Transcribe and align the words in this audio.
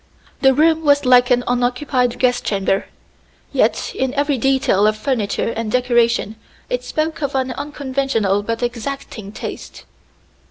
The 0.41 0.55
room 0.55 0.83
was 0.83 1.05
like 1.05 1.29
an 1.29 1.43
unoccupied 1.45 2.17
guest 2.17 2.43
chamber. 2.43 2.87
Yet 3.53 3.93
in 3.93 4.15
every 4.15 4.39
detail 4.39 4.87
of 4.87 4.97
furniture 4.97 5.51
and 5.55 5.71
decoration 5.71 6.37
it 6.71 6.83
spoke 6.83 7.21
of 7.21 7.35
an 7.35 7.51
unconventional 7.51 8.41
but 8.41 8.63
exacting 8.63 9.31
taste. 9.31 9.85